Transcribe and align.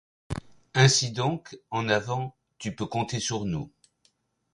Ainsi 0.73 1.11
donc, 1.11 1.59
en 1.69 1.87
avant, 1.87 2.35
tu 2.57 2.73
peux 2.75 2.87
compter 2.87 3.19
sur 3.19 3.45
nous. 3.45 3.71